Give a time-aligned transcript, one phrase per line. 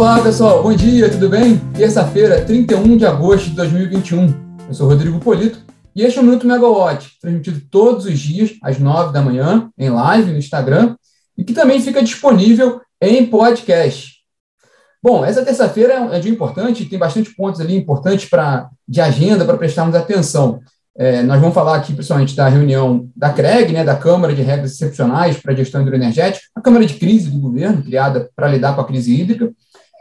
[0.00, 0.62] Olá, pessoal.
[0.62, 1.58] Bom dia, tudo bem?
[1.76, 4.34] Terça-feira, 31 de agosto de 2021.
[4.66, 5.60] Eu sou Rodrigo Polito
[5.94, 9.90] e este é o Minuto Megawatt, transmitido todos os dias às 9 da manhã em
[9.90, 10.96] live no Instagram
[11.36, 14.20] e que também fica disponível em podcast.
[15.02, 19.44] Bom, essa terça-feira é um dia importante, tem bastante pontos ali importantes para de agenda
[19.44, 20.60] para prestarmos atenção.
[20.96, 24.72] É, nós vamos falar aqui principalmente da reunião da CREG, né, da Câmara de Regras
[24.72, 28.80] Excepcionais para a Gestão Hidroenergética, a Câmara de Crise do governo, criada para lidar com
[28.80, 29.52] a crise hídrica.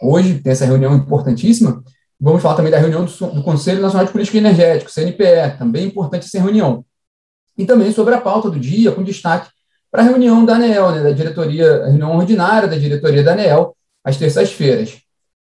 [0.01, 1.83] Hoje tem essa reunião importantíssima.
[2.19, 6.25] Vamos falar também da reunião do, do Conselho Nacional de Política Energética, CNPE, também importante
[6.25, 6.85] essa reunião.
[7.57, 9.49] E também sobre a pauta do dia, com destaque
[9.91, 14.17] para a reunião da ANEEL, né, da diretoria, reunião ordinária da diretoria da ANEEL, às
[14.17, 15.01] terças-feiras.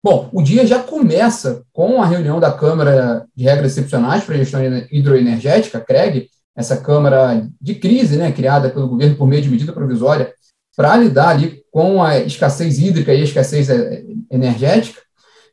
[0.02, 4.38] Bom, o dia já começa com a reunião da Câmara de Regras Excepcionais para a
[4.38, 9.72] Gestão Hidroenergética, CREG, essa Câmara de crise, né, criada pelo governo por meio de medida
[9.72, 10.32] provisória
[10.76, 15.00] para lidar ali com a escassez hídrica e a escassez é, energética.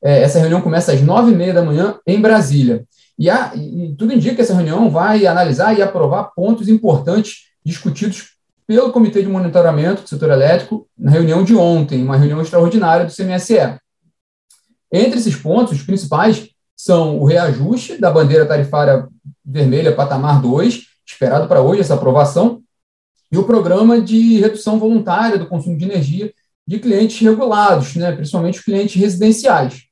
[0.01, 2.85] É, essa reunião começa às nove e meia da manhã em Brasília.
[3.17, 8.91] E, e tudo indica que essa reunião vai analisar e aprovar pontos importantes discutidos pelo
[8.91, 13.79] Comitê de Monitoramento do Setor Elétrico na reunião de ontem, uma reunião extraordinária do CMSE.
[14.91, 19.07] Entre esses pontos, os principais são o reajuste da bandeira tarifária
[19.43, 22.61] vermelha patamar 2, esperado para hoje essa aprovação,
[23.31, 26.33] e o programa de redução voluntária do consumo de energia
[26.65, 29.83] de clientes regulados, né, principalmente clientes residenciais.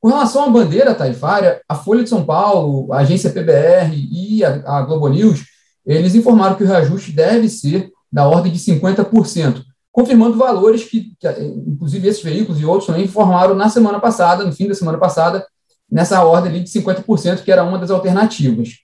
[0.00, 4.78] Com relação à bandeira tarifária, a Folha de São Paulo, a agência PBR e a,
[4.78, 5.44] a Globo News,
[5.84, 11.28] eles informaram que o reajuste deve ser da ordem de 50%, confirmando valores que, que,
[11.66, 15.44] inclusive, esses veículos e outros também informaram na semana passada, no fim da semana passada,
[15.90, 18.78] nessa ordem de 50%, que era uma das alternativas.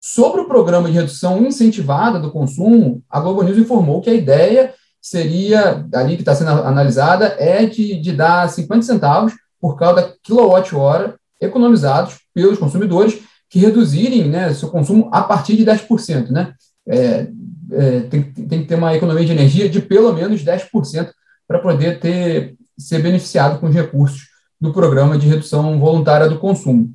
[0.00, 4.72] Sobre o programa de redução incentivada do consumo, a Globo News informou que a ideia
[5.00, 11.16] seria, ali que está sendo analisada, é de, de dar 50 centavos por cada quilowatt-hora
[11.40, 16.30] economizados pelos consumidores que reduzirem né, seu consumo a partir de 10%.
[16.30, 16.54] Né?
[16.88, 17.26] É,
[17.72, 21.10] é, tem, tem que ter uma economia de energia de pelo menos 10%
[21.46, 24.28] para poder ter, ser beneficiado com os recursos
[24.60, 26.94] do programa de redução voluntária do consumo.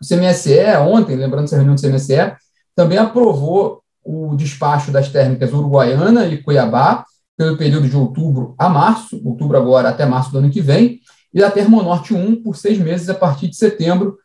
[0.00, 2.32] O CMSE, ontem, lembrando essa reunião do CMSE,
[2.74, 7.04] também aprovou o despacho das térmicas Uruguaiana e Cuiabá,
[7.36, 11.00] pelo período de outubro a março, outubro agora até março do ano que vem,
[11.32, 14.16] e da Termonorte 1 por seis meses a partir de setembro,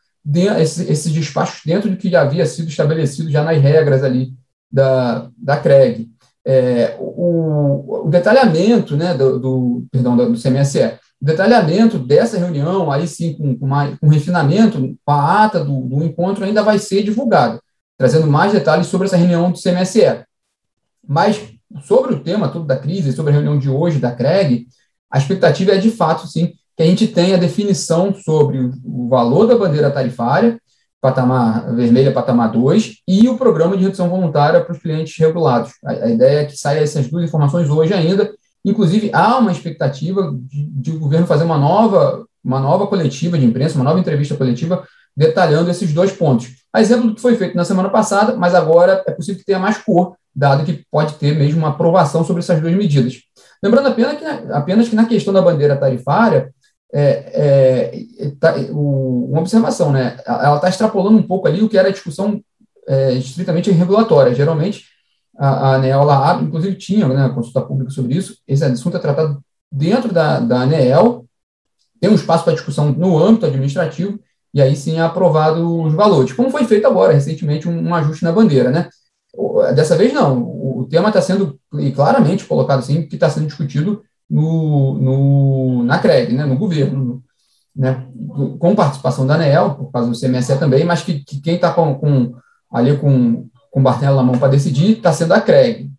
[0.58, 4.34] esses, esses despachos dentro do que já havia sido estabelecido já nas regras ali
[4.72, 6.10] da, da CREG.
[6.46, 13.34] É, o, o, detalhamento né, do, do, perdão, do CMSE detalhamento dessa reunião, aí sim,
[13.34, 17.62] com, com, mais, com refinamento, a ata do, do, encontro, ainda vai ser divulgado,
[17.98, 20.26] trazendo mais detalhes sobre essa reunião do CMSE.
[21.08, 21.42] Mas,
[21.84, 24.68] sobre o tema todo da crise, sobre a reunião de hoje da CREG,
[25.10, 29.48] a expectativa é, de fato, sim, que a gente tenha definição sobre o, o valor
[29.48, 30.60] da bandeira tarifária,
[31.00, 35.72] patamar vermelha, patamar 2, e o programa de redução voluntária para os clientes regulados.
[35.86, 38.30] A, a ideia é que saia essas duas informações hoje ainda,
[38.66, 43.46] Inclusive, há uma expectativa de, de, o governo fazer uma nova, uma nova coletiva de
[43.46, 46.48] imprensa, uma nova entrevista coletiva, detalhando esses dois pontos.
[46.72, 49.60] A exemplo do que foi feito na semana passada, mas agora é possível que tenha
[49.60, 53.16] mais cor, dado que pode ter mesmo uma aprovação sobre essas duas medidas.
[53.62, 56.54] Lembrando apenas que, apenas que na questão da bandeira tarifária,
[56.94, 60.18] é, é, tá, o, uma observação, né?
[60.26, 62.42] Ela está extrapolando um pouco ali o que era a discussão
[62.88, 64.36] é, estritamente regulatória.
[64.36, 64.86] Geralmente,
[65.38, 69.44] a, a lá abre, inclusive tinha né, consulta pública sobre isso, esse assunto é tratado
[69.72, 71.26] dentro da, da ANEEL,
[72.00, 74.20] tem um espaço para discussão no âmbito administrativo,
[74.54, 78.24] e aí sim é aprovado os valores, como foi feito agora, recentemente, um, um ajuste
[78.24, 78.90] na bandeira, né?
[79.74, 81.60] Dessa vez não, o tema está sendo
[81.96, 87.24] claramente colocado assim, que está sendo discutido no, no, na CREG, né, no governo,
[87.76, 88.06] né,
[88.60, 91.96] com participação da ANEEL, por causa do CMSE também, mas que, que quem está com,
[91.96, 92.36] com,
[92.72, 95.90] ali com com o Bartelo na mão para decidir, está sendo a CREG.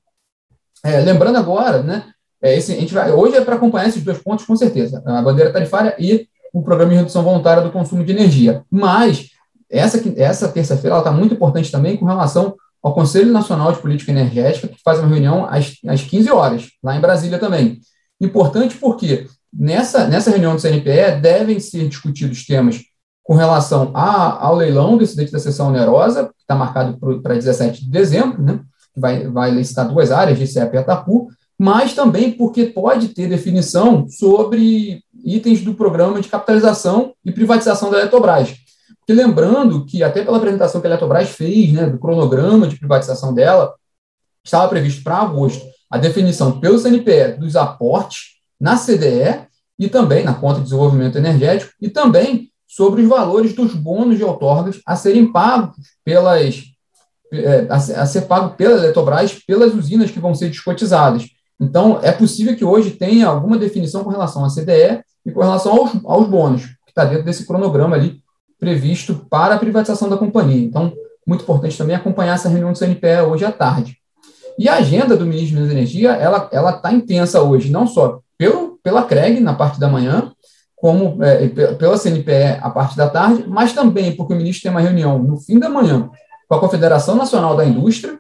[0.85, 2.05] É, lembrando agora, né,
[2.41, 5.21] é, esse, a gente vai, hoje é para acompanhar esses dois pontos, com certeza, a
[5.21, 8.63] bandeira tarifária e o programa de redução voluntária do consumo de energia.
[8.71, 9.31] Mas
[9.69, 14.69] essa, essa terça-feira está muito importante também com relação ao Conselho Nacional de Política Energética,
[14.69, 17.81] que faz uma reunião às, às 15 horas, lá em Brasília também.
[18.21, 22.83] Importante porque nessa, nessa reunião do CNPE devem ser discutidos temas
[23.25, 27.85] com relação a, ao leilão do incidente da sessão onerosa, que está marcado para 17
[27.85, 28.61] de dezembro, né,
[28.97, 35.03] vai, vai licitar duas áreas, GCEP e Atapu, mas também porque pode ter definição sobre
[35.25, 38.55] itens do programa de capitalização e privatização da Eletrobras.
[38.99, 43.33] Porque lembrando que, até pela apresentação que a Eletrobras fez, né, do cronograma de privatização
[43.33, 43.75] dela,
[44.45, 49.47] estava previsto para agosto a definição pelo CNPE dos aportes na CDE
[49.79, 54.25] e também na conta de desenvolvimento energético, e também sobre os valores dos bônus de
[54.25, 56.65] outorgas a serem pagos pelas
[57.33, 61.25] é, a, ser pago pela Eletrobras pelas usinas que vão ser descotizadas.
[61.61, 65.73] Então, é possível que hoje tenha alguma definição com relação à CDE e com relação
[65.73, 68.21] aos, aos bônus, que está dentro desse cronograma ali
[68.59, 70.65] previsto para a privatização da companhia.
[70.65, 70.93] Então,
[71.25, 73.97] muito importante também acompanhar essa reunião do CNPE hoje à tarde.
[74.59, 79.05] E a agenda do ministro da Energia, ela está intensa hoje, não só pelo, pela
[79.05, 80.33] CREG, na parte da manhã,
[80.85, 81.49] como é,
[81.79, 85.39] pela CNPE, a parte da tarde, mas também porque o ministro tem uma reunião no
[85.39, 86.11] fim da manhã
[86.47, 88.19] com a Confederação Nacional da Indústria,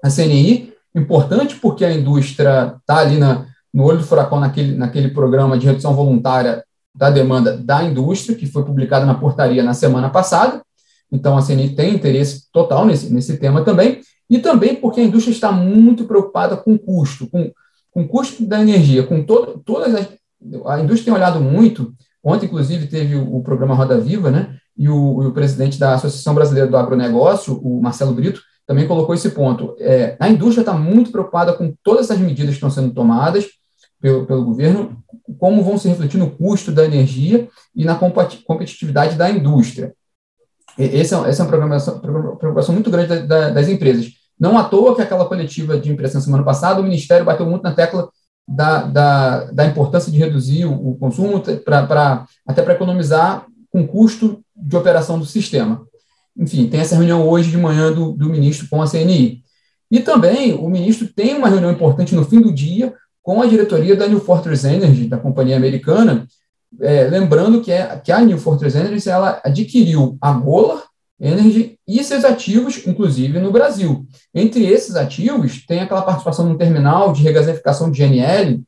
[0.00, 5.08] a CNI, importante porque a indústria está ali na, no olho do furacão naquele, naquele
[5.08, 6.64] programa de redução voluntária
[6.94, 10.62] da demanda da indústria, que foi publicado na portaria na semana passada.
[11.10, 15.34] Então, a CNI tem interesse total nesse, nesse tema também, e também porque a indústria
[15.34, 17.50] está muito preocupada com o custo, com,
[17.90, 20.21] com o custo da energia, com todo, todas as.
[20.66, 21.92] A indústria tem olhado muito,
[22.22, 24.56] ontem, inclusive, teve o, programa Roda Viva, né?
[24.76, 29.30] E o, o, presidente da Associação Brasileira do Agronegócio, o Marcelo Brito, também colocou esse
[29.30, 29.76] ponto.
[29.78, 33.46] É, a indústria está muito preocupada com todas essas medidas que estão sendo tomadas
[34.00, 34.96] pelo, pelo governo,
[35.38, 39.94] como vão se refletir no custo da energia e na competitividade da indústria.
[40.78, 42.00] Esse é, essa é uma preocupação,
[42.38, 44.06] preocupação muito grande da, da, das empresas.
[44.38, 47.62] Não à toa que aquela coletiva de imprensa na semana passada, o Ministério bateu muito
[47.62, 48.08] na tecla
[48.46, 53.86] da, da, da importância de reduzir o, o consumo, pra, pra, até para economizar com
[53.86, 55.86] custo de operação do sistema.
[56.36, 59.42] Enfim, tem essa reunião hoje de manhã do, do ministro com a CNI.
[59.90, 63.94] E também o ministro tem uma reunião importante no fim do dia com a diretoria
[63.94, 66.26] da New Fortress Energy, da companhia americana,
[66.80, 70.82] é, lembrando que, é, que a New Fortress Energy ela adquiriu a Golar
[71.22, 74.04] Energy e seus ativos, inclusive no Brasil.
[74.34, 78.60] Entre esses ativos, tem aquela participação no terminal de regasificação de GNL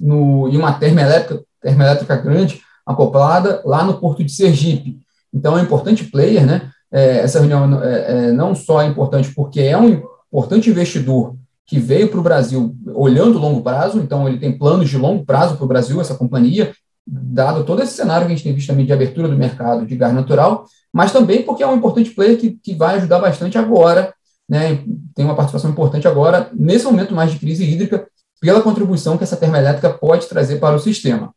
[0.00, 4.98] no, e uma termoelétrica, termoelétrica grande acoplada lá no Porto de Sergipe.
[5.32, 6.70] Então, é um importante player, né?
[6.90, 11.36] É, essa reunião é, é, não só é importante porque é um importante investidor
[11.66, 15.56] que veio para o Brasil olhando longo prazo, então ele tem planos de longo prazo
[15.56, 16.72] para o Brasil, essa companhia,
[17.10, 19.96] dado todo esse cenário que a gente tem visto também de abertura do mercado de
[19.96, 24.12] gás natural, mas também porque é um importante player que, que vai ajudar bastante agora,
[24.48, 24.82] né,
[25.14, 28.06] tem uma participação importante agora, nesse momento mais de crise hídrica,
[28.40, 31.34] pela contribuição que essa termoelétrica pode trazer para o sistema.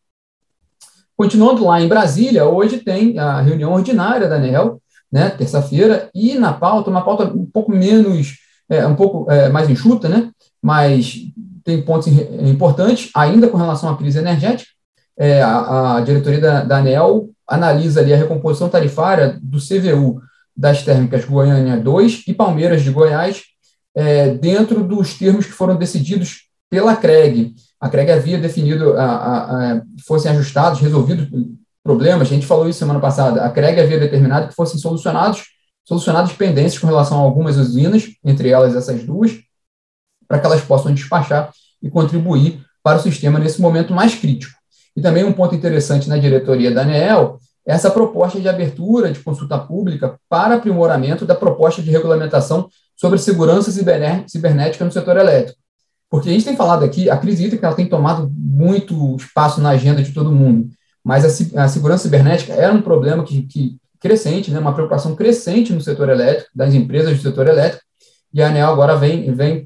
[1.17, 4.81] Continuando lá em Brasília, hoje tem a reunião ordinária da ANEL,
[5.11, 8.37] né, terça-feira, e na pauta, uma pauta um pouco menos,
[8.69, 10.31] é, um pouco é, mais enxuta, né,
[10.61, 11.15] mas
[11.63, 14.71] tem pontos importantes, ainda com relação à crise energética.
[15.17, 20.21] É, a, a, diretoria da, da ANEL analisa ali a recomposição tarifária do CVU
[20.55, 23.43] das térmicas Goiânia 2 e Palmeiras de Goiás,
[23.95, 27.53] é, dentro dos termos que foram decididos pela CREG.
[27.79, 31.27] A CREG havia definido, a, a, a, fossem ajustados, resolvidos
[31.83, 35.45] problemas, a gente falou isso semana passada, a CREG havia determinado que fossem solucionados,
[35.83, 39.39] solucionadas pendências com relação a algumas usinas, entre elas essas duas,
[40.27, 44.60] para que elas possam despachar e contribuir para o sistema nesse momento mais crítico.
[44.95, 49.19] E também um ponto interessante na diretoria da ANEEL é essa proposta de abertura de
[49.19, 55.59] consulta pública para aprimoramento da proposta de regulamentação sobre segurança cibernética no setor elétrico.
[56.09, 59.69] Porque a gente tem falado aqui, a crise hídrica ela tem tomado muito espaço na
[59.69, 60.69] agenda de todo mundo,
[61.03, 65.71] mas a, a segurança cibernética era um problema que, que crescente, né, uma preocupação crescente
[65.71, 67.83] no setor elétrico, das empresas do setor elétrico,
[68.33, 69.65] e a ANEL agora vem, vem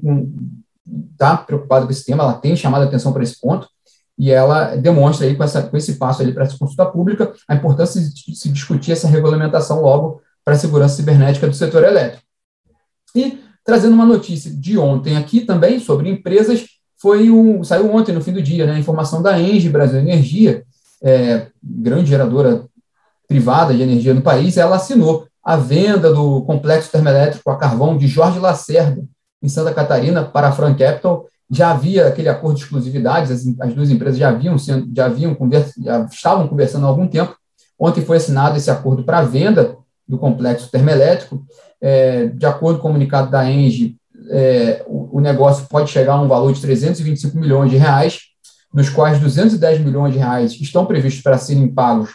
[1.12, 3.68] está preocupada com esse tema, ela tem chamado a atenção para esse ponto,
[4.18, 7.54] e ela demonstra aí com, essa, com esse passo ali para essa consulta pública a
[7.54, 12.22] importância de se discutir essa regulamentação logo para a segurança cibernética do setor elétrico.
[13.14, 16.64] E trazendo uma notícia de ontem aqui também sobre empresas.
[16.98, 20.64] Foi o, saiu ontem, no fim do dia, né, a informação da Engie Brasil Energia,
[21.02, 22.64] é, grande geradora
[23.28, 28.06] privada de energia no país, ela assinou a venda do complexo termoelétrico a carvão de
[28.06, 29.04] Jorge Lacerda,
[29.42, 31.26] em Santa Catarina, para a Fran Capital.
[31.50, 35.34] Já havia aquele acordo de exclusividade, as, as duas empresas já haviam, sendo, já haviam
[35.34, 37.36] conversa, já estavam conversando há algum tempo.
[37.78, 39.76] Ontem foi assinado esse acordo para venda
[40.08, 41.44] do complexo termoelétrico.
[41.80, 43.96] É, de acordo com o comunicado da Engie,
[44.30, 48.20] é, o, o, negócio pode chegar a um valor de 325 milhões de reais,
[48.72, 52.10] nos quais 210 milhões de reais estão previstos para serem pagos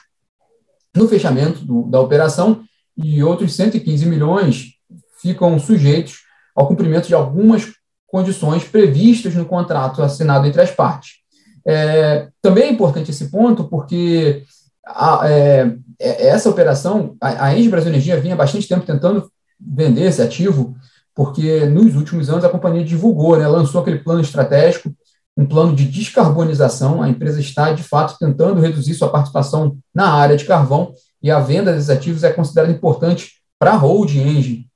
[0.96, 2.64] no fechamento do, da operação
[2.98, 4.74] e outros 115 milhões
[5.22, 6.20] ficam sujeitos
[6.56, 7.72] ao cumprimento de algumas
[8.12, 11.22] condições previstas no contrato assinado entre as partes.
[11.66, 14.44] É, também é importante esse ponto porque
[14.86, 20.06] a, é, é, essa operação, a, a Engie Brasil Energia vinha bastante tempo tentando vender
[20.06, 20.76] esse ativo,
[21.16, 24.92] porque nos últimos anos a companhia divulgou, né, lançou aquele plano estratégico
[25.38, 27.02] um plano de descarbonização.
[27.02, 31.40] A empresa está, de fato, tentando reduzir sua participação na área de carvão e a
[31.40, 34.68] venda desses ativos é considerada importante para a Hold Engine,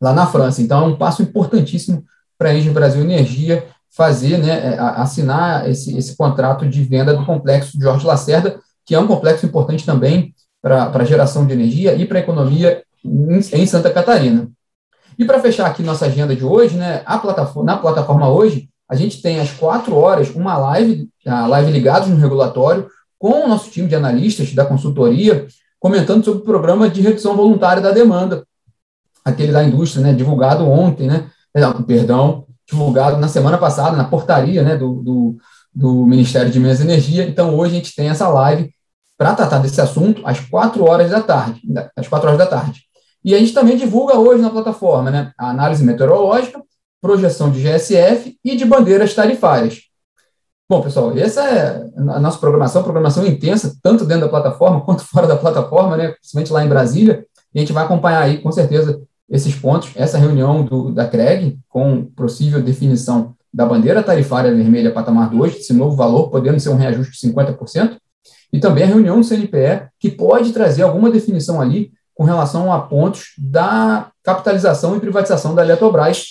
[0.00, 0.62] lá na França.
[0.62, 2.04] Então, é um passo importantíssimo
[2.38, 3.66] para a Engie Brasil Energia
[3.96, 8.94] fazer, né, é, assinar esse, esse contrato de venda do complexo de Jorge Lacerda, que
[8.94, 13.38] é um complexo importante também para a geração de energia e para a economia em,
[13.38, 14.48] em, Santa Catarina.
[15.18, 18.94] E para fechar aqui nossa agenda de hoje, né, a plataforma, na plataforma hoje, a
[18.94, 22.88] gente tem às quatro horas uma live, a live ligados no regulatório,
[23.18, 25.46] com o nosso time de analistas da consultoria,
[25.80, 28.44] comentando sobre o programa de redução voluntária da demanda,
[29.24, 31.30] aquele da indústria, né, divulgado ontem, né,
[31.86, 35.36] perdão, divulgado na semana passada, na portaria né, do, do,
[35.74, 37.26] do Ministério de Minas e Energia.
[37.26, 38.70] Então, hoje a gente tem essa live
[39.16, 41.60] para tratar desse assunto às quatro horas da tarde,
[41.96, 42.82] às quatro horas da tarde.
[43.24, 46.62] E a gente também divulga hoje na plataforma né, a análise meteorológica,
[47.00, 49.80] projeção de GSF e de bandeiras tarifárias.
[50.68, 55.26] Bom, pessoal, essa é a nossa programação, programação intensa, tanto dentro da plataforma quanto fora
[55.26, 59.00] da plataforma, né, principalmente lá em Brasília, e a gente vai acompanhar aí, com certeza,
[59.28, 65.30] esses pontos, essa reunião do, da CREG, com possível definição da bandeira tarifária vermelha patamar
[65.30, 67.96] 2, esse novo valor, podendo ser um reajuste de 50%,
[68.52, 72.80] e também a reunião do CNPE, que pode trazer alguma definição ali com relação a
[72.80, 76.24] pontos da capitalização e privatização da Eletrobras,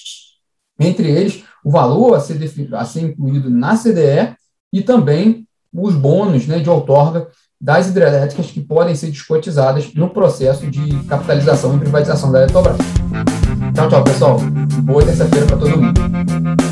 [0.79, 2.39] entre eles o valor a ser,
[2.73, 4.35] a ser incluído na CDE
[4.71, 7.27] e também os bônus né, de outorga
[7.65, 12.77] das hidrelétricas que podem ser descotizadas no processo de capitalização e privatização da Eletrobras.
[13.73, 14.39] Tchau, tchau, pessoal.
[14.83, 16.64] Boa terça-feira para todo mundo.